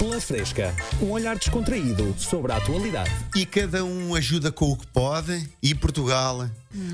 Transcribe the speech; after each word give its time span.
Pela 0.00 0.18
Fresca, 0.18 0.74
um 1.02 1.10
olhar 1.10 1.36
descontraído 1.36 2.14
sobre 2.16 2.50
a 2.52 2.56
atualidade. 2.56 3.10
E 3.36 3.44
cada 3.44 3.84
um 3.84 4.14
ajuda 4.14 4.50
com 4.50 4.72
o 4.72 4.76
que 4.76 4.86
pode, 4.86 5.46
e 5.62 5.74
Portugal 5.74 6.48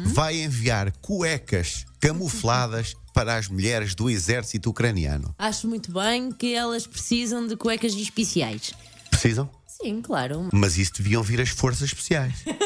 vai 0.07 0.43
enviar 0.43 0.91
cuecas 1.01 1.87
camufladas 2.01 2.97
para 3.15 3.37
as 3.37 3.47
mulheres 3.47 3.95
do 3.95 4.11
exército 4.11 4.71
ucraniano. 4.71 5.33
Acho 5.39 5.69
muito 5.69 5.93
bem 5.93 6.33
que 6.33 6.53
elas 6.53 6.85
precisam 6.85 7.47
de 7.47 7.55
cuecas 7.55 7.95
especiais. 7.95 8.75
Precisam? 9.09 9.49
Sim, 9.69 10.03
claro. 10.03 10.49
Mas 10.53 10.77
isso 10.77 10.95
deviam 10.97 11.23
vir 11.23 11.41
as 11.41 11.51
forças 11.51 11.83
especiais. 11.83 12.35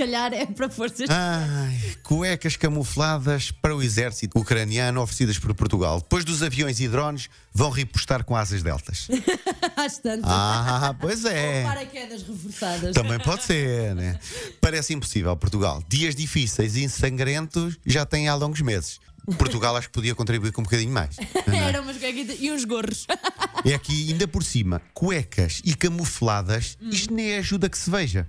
Se 0.00 0.06
calhar 0.06 0.32
é 0.32 0.46
para 0.46 0.70
forças. 0.70 1.10
Ai, 1.10 1.78
cuecas 2.02 2.56
camufladas 2.56 3.50
para 3.50 3.76
o 3.76 3.82
exército 3.82 4.38
ucraniano 4.38 5.02
oferecidas 5.02 5.38
por 5.38 5.52
Portugal. 5.52 6.00
Depois 6.00 6.24
dos 6.24 6.42
aviões 6.42 6.80
e 6.80 6.88
drones, 6.88 7.28
vão 7.52 7.68
repostar 7.68 8.24
com 8.24 8.34
asas 8.34 8.62
deltas. 8.62 9.08
Às 9.76 9.98
tantas. 9.98 10.24
Ah, 10.24 10.96
pois 10.98 11.26
é. 11.26 11.64
Paraquedas 11.64 12.22
reforçadas. 12.22 12.94
Também 12.94 13.18
pode 13.18 13.42
ser, 13.44 13.94
né? 13.94 14.18
Parece 14.58 14.94
impossível, 14.94 15.36
Portugal. 15.36 15.84
Dias 15.86 16.14
difíceis 16.14 16.76
e 16.76 16.88
sangrentos 16.88 17.76
já 17.84 18.06
têm 18.06 18.26
há 18.26 18.34
longos 18.34 18.62
meses. 18.62 19.00
Portugal 19.36 19.76
acho 19.76 19.88
que 19.88 19.92
podia 19.92 20.14
contribuir 20.14 20.50
com 20.52 20.62
um 20.62 20.64
bocadinho 20.64 20.92
mais. 20.92 21.16
Eram 21.46 21.82
umas 21.82 21.98
cuequitas 21.98 22.38
e 22.40 22.50
uns 22.50 22.64
gorros. 22.64 23.06
É 23.64 23.78
que 23.78 24.10
ainda 24.10 24.26
por 24.26 24.42
cima, 24.42 24.80
cuecas 24.94 25.60
e 25.64 25.74
camufladas, 25.74 26.78
isto 26.80 27.12
nem 27.12 27.32
é 27.32 27.38
ajuda 27.38 27.68
que 27.68 27.78
se 27.78 27.90
veja. 27.90 28.26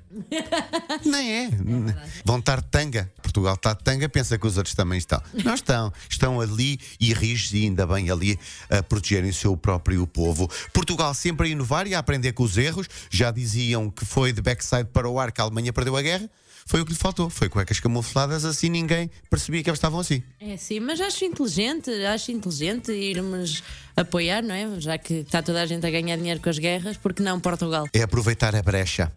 Nem 1.06 1.46
é. 1.46 1.50
Vão 2.24 2.40
estar 2.40 2.62
tanga. 2.62 3.12
Portugal 3.32 3.56
está 3.56 3.74
de 3.74 3.82
tanga, 3.82 4.10
pensa 4.10 4.38
que 4.38 4.46
os 4.46 4.58
outros 4.58 4.76
também 4.76 4.98
estão. 4.98 5.22
Não 5.44 5.54
estão. 5.54 5.94
Estão 6.10 6.42
ali 6.42 6.78
e 7.00 7.14
rijos 7.14 7.54
e 7.54 7.64
ainda 7.64 7.88
bem 7.88 8.12
ali 8.12 8.38
a 8.70 8.84
protegerem 8.84 9.30
o 9.30 9.34
seu 9.34 9.56
próprio 9.56 10.06
povo. 10.06 10.50
Portugal 10.74 11.14
sempre 11.14 11.48
a 11.48 11.52
inovar 11.52 11.88
e 11.88 11.96
a 11.96 12.00
aprender 12.00 12.34
com 12.34 12.44
os 12.44 12.58
erros. 12.58 12.88
Já 13.10 13.32
diziam 13.32 13.90
que 13.90 14.04
foi 14.06 14.34
de 14.34 14.42
backside 14.42 14.90
para 14.92 15.08
o 15.08 15.18
ar 15.18 15.32
que 15.32 15.40
a 15.40 15.46
Alemanha 15.46 15.72
perdeu 15.72 15.96
a 15.96 16.02
guerra. 16.02 16.30
Foi 16.66 16.82
o 16.82 16.86
que 16.86 16.92
lhe 16.92 16.98
faltou. 16.98 17.30
Foi 17.30 17.48
cuecas 17.48 17.80
camufladas, 17.80 18.44
assim 18.44 18.70
ninguém 18.70 19.10
percebia 19.30 19.64
que 19.64 19.70
elas 19.70 19.78
estavam 19.78 20.02
assim. 20.02 20.22
É 20.40 20.58
sim, 20.58 20.82
mas 20.82 21.00
acho 21.00 21.24
inteligente, 21.24 21.90
acho 22.06 22.32
inteligente 22.32 22.92
irmos 22.92 23.64
apoiar, 23.96 24.44
não 24.44 24.54
é? 24.54 24.80
Já 24.80 24.98
que 24.98 25.16
está 25.16 25.42
toda 25.42 25.62
a 25.62 25.66
gente 25.66 25.86
a 25.86 25.90
ganhar 25.90 26.18
dinheiro 26.18 26.42
com 26.42 26.50
as 26.50 26.60
guerras, 26.60 26.98
porque 26.98 27.24
não 27.24 27.40
Portugal? 27.40 27.88
É 27.94 28.02
aproveitar 28.02 28.54
a 28.56 28.62
brecha. 28.62 29.12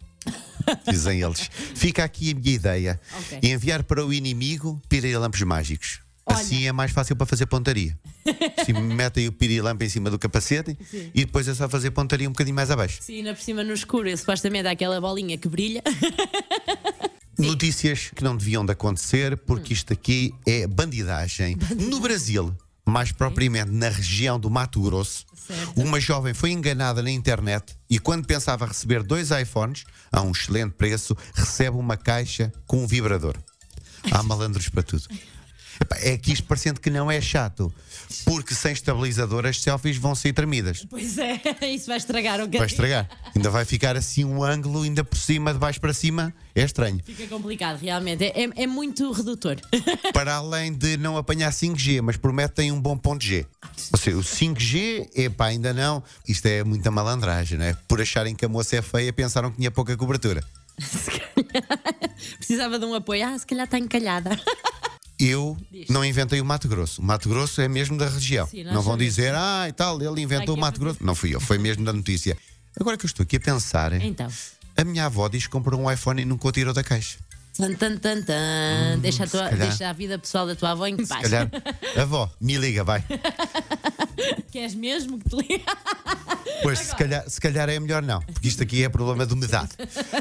Dizem 0.89 1.23
eles. 1.23 1.51
Fica 1.75 2.05
aqui 2.05 2.33
a 2.33 2.35
minha 2.35 2.55
ideia. 2.55 3.01
Ok. 3.19 3.41
Enviar 3.43 3.83
para 3.83 4.05
o 4.05 4.13
inimigo 4.13 4.81
pirilampos 4.89 5.43
mágicos. 5.43 6.01
Olha. 6.27 6.39
Assim 6.39 6.67
é 6.67 6.73
mais 6.73 6.91
fácil 6.91 7.15
para 7.17 7.27
fazer 7.27 7.47
pontaria. 7.47 7.99
Se 8.65 8.73
metem 8.73 9.29
o 9.29 9.33
pirilampo 9.33 9.85
em 9.85 9.89
cima 9.89 10.11
do 10.11 10.19
capacete 10.19 10.77
Sim. 10.91 11.11
e 11.15 11.25
depois 11.25 11.47
é 11.47 11.55
só 11.55 11.69
fazer 11.69 11.91
pontaria 11.91 12.29
um 12.29 12.33
bocadinho 12.33 12.57
mais 12.57 12.71
abaixo. 12.71 12.99
Sim, 13.03 13.19
ainda 13.19 13.35
por 13.35 13.43
cima 13.43 13.63
no 13.63 13.75
escuro, 13.75 14.09
e 14.09 14.17
supostamente 14.17 14.67
há 14.67 14.71
aquela 14.71 15.01
bolinha 15.01 15.37
que 15.37 15.49
brilha. 15.49 15.83
Notícias 17.37 18.11
que 18.15 18.23
não 18.23 18.37
deviam 18.37 18.65
de 18.65 18.73
acontecer 18.73 19.37
porque 19.37 19.73
isto 19.73 19.93
aqui 19.93 20.33
é 20.47 20.67
bandidagem. 20.67 21.57
No 21.91 21.99
Brasil, 22.01 22.57
mais 22.85 23.13
propriamente 23.13 23.71
na 23.71 23.89
região 23.89 24.39
do 24.39 24.51
Mato 24.51 24.81
Grosso, 24.81 25.25
Certo. 25.47 25.81
uma 25.81 26.01
jovem 26.01 26.33
foi 26.35 26.51
enganada 26.51 27.03
na 27.03 27.11
internet 27.11 27.77
e 27.89 27.99
quando 27.99 28.27
pensava 28.27 28.67
receber 28.67 29.03
dois 29.03 29.31
iPhones 29.31 29.85
a 30.11 30.21
um 30.23 30.31
excelente 30.31 30.73
preço, 30.73 31.17
recebe 31.35 31.77
uma 31.77 31.97
caixa 31.97 32.53
com 32.67 32.83
um 32.83 32.87
vibrador. 32.87 33.37
Há 34.11 34.23
malandros 34.23 34.69
para 34.69 34.83
tudo. 34.83 35.05
É 36.03 36.17
que 36.17 36.33
isto 36.33 36.45
parecendo 36.47 36.81
que 36.81 36.91
não 36.91 37.11
é 37.11 37.21
chato, 37.21 37.73
porque 38.25 38.55
sem 38.55 38.73
estabilizador 38.73 39.47
as 39.47 39.61
selfies 39.61 39.97
vão 39.97 40.15
sair 40.15 40.33
tremidas. 40.33 40.87
Pois 40.89 41.19
é, 41.19 41.41
isso 41.75 41.87
vai 41.87 41.97
estragar 41.97 42.41
o 42.41 42.49
Vai 42.49 42.51
que 42.51 42.65
estragar. 42.65 43.09
Ainda 43.35 43.51
vai 43.51 43.65
ficar 43.65 43.97
assim 43.97 44.25
um 44.25 44.43
ângulo, 44.43 44.83
ainda 44.83 45.03
por 45.03 45.17
cima, 45.19 45.53
de 45.53 45.59
baixo 45.59 45.81
para 45.81 45.93
cima. 45.93 46.35
É 46.55 46.63
estranho. 46.63 47.01
Fica 47.05 47.27
complicado, 47.27 47.79
realmente. 47.81 48.25
É, 48.25 48.45
é- 48.45 48.63
é 48.63 48.67
muito 48.67 49.11
redutor. 49.13 49.57
para 50.13 50.37
além 50.37 50.73
de 50.73 50.97
não 50.97 51.17
apanhar 51.17 51.51
5G, 51.53 52.01
mas 52.01 52.17
prometem 52.17 52.71
um 52.71 52.81
bom 52.81 52.97
ponto 52.97 53.25
G. 53.25 53.47
Ou 53.93 53.99
seja, 53.99 54.17
o 54.17 54.23
5G, 54.23 55.09
epá, 55.15 55.47
ainda 55.47 55.73
não. 55.73 56.03
Isto 56.29 56.47
é 56.47 56.63
muita 56.63 56.91
malandragem, 56.91 57.59
não 57.59 57.65
é? 57.65 57.75
Por 57.89 58.01
acharem 58.01 58.35
que 58.35 58.45
a 58.45 58.49
moça 58.49 58.77
é 58.77 58.83
feia, 58.83 59.13
pensaram 59.13 59.51
que 59.51 59.57
tinha 59.57 59.71
pouca 59.71 59.97
cobertura. 59.97 60.45
Precisava 62.39 62.79
de 62.79 62.85
um 62.85 62.95
apoio. 62.95 63.27
Ah, 63.27 63.39
se 63.39 63.47
calhar 63.47 63.65
está 63.65 63.79
encalhada. 63.79 64.31
Eu 65.19 65.57
não 65.89 66.05
inventei 66.05 66.41
o 66.41 66.45
Mato 66.45 66.67
Grosso. 66.69 67.01
O 67.01 67.05
Mato 67.05 67.29
Grosso 67.29 67.61
é 67.61 67.69
mesmo 67.69 67.97
da 67.97 68.09
região. 68.09 68.47
Sim, 68.49 68.65
não 68.65 68.83
vão 68.83 68.97
dizer, 68.97 69.33
ah, 69.35 69.67
e 69.69 69.73
tal, 69.73 70.01
ele 70.03 70.21
inventou 70.21 70.57
o 70.57 70.59
Mato 70.61 70.81
Grosso. 70.81 71.05
Não 71.05 71.15
fui 71.15 71.35
eu, 71.35 71.41
foi 71.41 71.57
mesmo 71.59 71.85
da 71.85 71.93
notícia. 71.93 72.37
Agora 72.79 72.97
que 72.97 73.05
eu 73.05 73.09
estou 73.09 73.23
aqui 73.23 73.37
a 73.37 73.41
pensar, 73.41 73.93
Então. 73.93 74.29
a 74.77 74.85
minha 74.85 75.07
avó 75.07 75.29
diz 75.29 75.45
que 75.45 75.51
comprou 75.53 75.81
um 75.81 75.91
iPhone 75.91 76.21
e 76.21 76.25
nunca 76.25 76.49
o 76.49 76.53
tirou 76.53 76.75
da 76.75 76.83
caixa. 76.83 77.19
Tan, 77.57 77.73
tan, 77.75 77.97
tan, 77.99 78.21
tan. 78.23 78.99
deixa, 79.01 79.23
a 79.23 79.27
tua, 79.29 79.49
Hum, 79.51 79.57
deixa 79.57 79.89
a 79.89 79.93
vida 79.93 80.19
pessoal 80.19 80.45
da 80.45 80.57
tua 80.57 80.73
avó 80.73 80.87
em 80.89 80.97
Se 80.99 81.07
paz. 81.07 81.23
calhar, 81.23 81.49
avó, 81.97 82.29
me 82.41 82.57
liga, 82.57 82.83
vai. 82.83 83.05
Queres 84.51 84.75
mesmo 84.75 85.19
que 85.21 85.29
te 85.31 85.37
ligue? 85.37 85.65
Pois, 86.63 86.79
se 86.81 86.97
calhar, 86.97 87.29
se 87.31 87.41
calhar 87.41 87.69
é 87.69 87.79
melhor 87.79 88.03
não, 88.03 88.21
porque 88.23 88.49
isto 88.49 88.63
aqui 88.63 88.83
é 88.83 88.89
problema 88.89 89.25
de 89.25 89.35
umidade. 89.35 89.71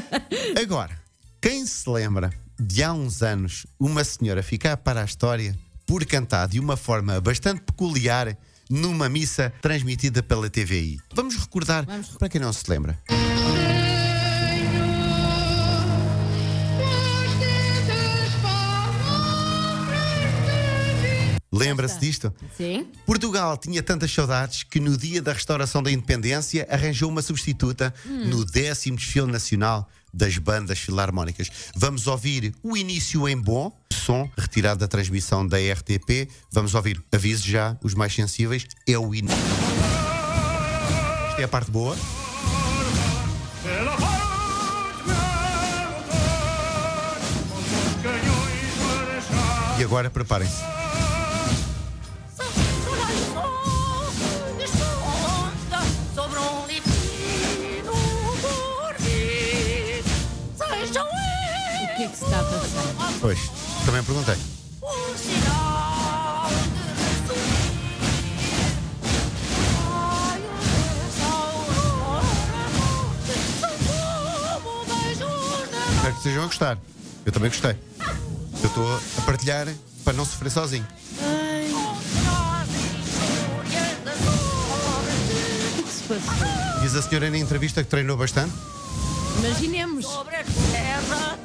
Agora, 0.62 0.96
quem 1.40 1.66
se 1.66 1.88
lembra 1.90 2.32
de 2.58 2.82
há 2.82 2.92
uns 2.92 3.22
anos 3.22 3.66
uma 3.78 4.04
senhora 4.04 4.42
ficar 4.42 4.76
para 4.76 5.02
a 5.02 5.04
história 5.04 5.56
por 5.86 6.04
cantar 6.04 6.48
de 6.48 6.60
uma 6.60 6.76
forma 6.76 7.20
bastante 7.20 7.60
peculiar 7.62 8.36
numa 8.70 9.08
missa 9.08 9.52
transmitida 9.60 10.22
pela 10.22 10.48
TVI? 10.48 10.98
Vamos 11.14 11.36
recordar, 11.36 11.84
Vamos 11.84 12.08
para 12.10 12.28
quem 12.28 12.40
não 12.40 12.52
se 12.52 12.68
lembra. 12.68 12.98
Lembra-se 21.54 22.00
disto? 22.00 22.34
Sim. 22.56 22.88
Portugal 23.06 23.56
tinha 23.56 23.80
tantas 23.80 24.12
saudades 24.12 24.64
que 24.64 24.80
no 24.80 24.96
dia 24.96 25.22
da 25.22 25.32
restauração 25.32 25.80
da 25.80 25.90
independência 25.90 26.66
arranjou 26.68 27.08
uma 27.08 27.22
substituta 27.22 27.94
no 28.04 28.44
décimo 28.44 28.96
desfile 28.96 29.30
nacional 29.30 29.88
das 30.14 30.38
bandas 30.38 30.78
filarmónicas. 30.78 31.50
Vamos 31.74 32.06
ouvir 32.06 32.54
o 32.62 32.76
início 32.76 33.28
em 33.28 33.36
bom, 33.36 33.76
som 33.92 34.30
retirado 34.36 34.80
da 34.80 34.88
transmissão 34.88 35.46
da 35.46 35.58
RTP. 35.58 36.28
Vamos 36.52 36.74
ouvir, 36.74 37.02
aviso 37.12 37.46
já, 37.46 37.76
os 37.82 37.94
mais 37.94 38.14
sensíveis, 38.14 38.66
é 38.86 38.98
o 38.98 39.14
início. 39.14 39.36
Isto 41.30 41.40
é 41.40 41.44
a 41.44 41.48
parte 41.48 41.70
boa. 41.70 41.96
E 49.76 49.82
agora 49.82 50.08
preparem-se. 50.08 50.83
Que 61.94 62.02
é 62.02 62.08
que 62.08 62.16
se 62.16 62.24
está 62.24 62.40
a 62.40 62.44
passar? 62.44 63.12
Pois, 63.20 63.38
também 63.86 64.02
perguntei. 64.02 64.34
Espero 75.94 76.12
que 76.12 76.18
estejam 76.18 76.42
a 76.42 76.46
gostar. 76.46 76.78
Eu 77.24 77.32
também 77.32 77.50
gostei. 77.50 77.76
Eu 78.62 78.68
estou 78.68 79.00
a 79.18 79.20
partilhar 79.22 79.68
para 80.04 80.12
não 80.14 80.24
sofrer 80.24 80.50
sozinho. 80.50 80.86
O 85.78 85.82
que 85.82 85.90
se 85.90 86.02
passou? 86.02 86.80
Diz 86.82 86.94
a 86.94 87.02
senhora 87.02 87.30
na 87.30 87.38
entrevista 87.38 87.82
que 87.82 87.88
treinou 87.88 88.16
bastante. 88.16 88.52
Imaginemos. 89.38 90.06
Sobre 90.06 90.36
a 90.36 90.44
terra, 90.72 91.38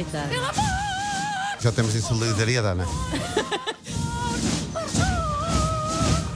amor, 0.00 0.28
Oh, 0.28 0.52
coitado. 0.54 0.60
Já 1.60 1.72
temos 1.72 1.94
em 1.94 2.00
solidariedade, 2.00 2.78
não 2.78 2.84
é? 2.84 2.88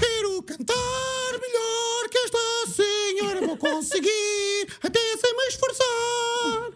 Quero 0.01 0.43
cantar 0.43 1.33
melhor 1.41 2.09
que 2.11 2.19
esta 2.19 2.39
senhora. 2.75 3.47
Vou 3.47 3.57
conseguir 3.57 4.67
até 4.83 4.99
sem 5.21 5.37
me 5.37 5.45
esforçar. 5.49 5.87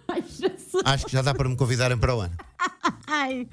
Ai, 0.09 0.23
Jesus. 0.29 0.83
Acho 0.85 1.07
que 1.07 1.13
já 1.13 1.23
dá 1.23 1.35
para 1.35 1.49
me 1.49 1.57
convidarem 1.57 1.99
para 1.99 2.15
o 2.15 2.21
ano. 2.21 2.35
Ai. 3.09 3.47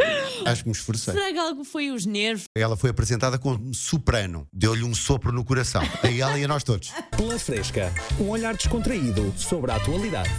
Acho 0.45 0.63
que 0.63 0.69
me 0.69 0.75
esforcei. 0.75 1.13
Será 1.13 1.31
que 1.31 1.38
algo 1.39 1.63
foi 1.63 1.89
os 1.91 2.06
nervos? 2.06 2.45
Ela 2.56 2.75
foi 2.77 2.89
apresentada 2.89 3.38
como 3.39 3.74
soprano. 3.74 4.47
Deu-lhe 4.53 4.83
um 4.83 4.94
sopro 4.94 5.31
no 5.31 5.44
coração. 5.44 5.81
A 6.03 6.07
ela 6.07 6.38
e 6.39 6.44
a 6.44 6.47
nós 6.47 6.63
todos. 6.63 6.91
Pela 7.15 7.38
Fresca, 7.39 7.94
um 8.19 8.29
olhar 8.29 8.56
descontraído 8.56 9.33
sobre 9.38 9.71
a 9.71 9.75
atualidade. 9.75 10.29